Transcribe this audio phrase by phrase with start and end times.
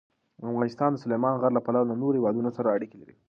[0.51, 3.15] افغانستان د سلیمان غر له پلوه له نورو هېوادونو سره اړیکې لري.